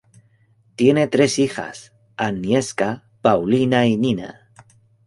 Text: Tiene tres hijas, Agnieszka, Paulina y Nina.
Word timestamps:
Tiene 0.77 1.05
tres 1.05 1.37
hijas, 1.37 1.93
Agnieszka, 2.17 3.07
Paulina 3.21 3.85
y 3.85 3.97
Nina. 3.97 4.49